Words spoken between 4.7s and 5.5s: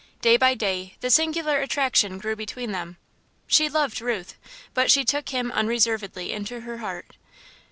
but she took